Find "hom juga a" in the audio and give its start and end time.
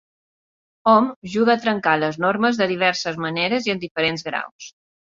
0.91-1.61